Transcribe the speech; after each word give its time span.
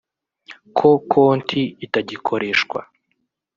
ko 0.77 0.89
konti 1.11 1.61
itagikoreshwa 1.85 2.79